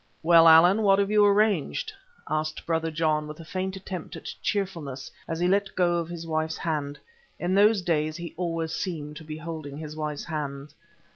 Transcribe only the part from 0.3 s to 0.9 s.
Allan,